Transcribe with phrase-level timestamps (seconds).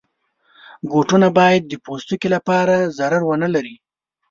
[0.89, 3.75] بوټونه باید د پوستکي لپاره ضرر ونه لري.